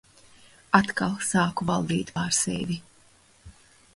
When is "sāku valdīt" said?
1.27-2.11